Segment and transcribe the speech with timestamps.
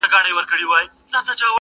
[0.03, 1.47] يو درس ګرځي ورو،